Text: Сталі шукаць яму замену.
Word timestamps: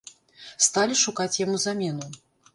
Сталі 0.67 0.95
шукаць 1.03 1.39
яму 1.45 1.61
замену. 1.67 2.11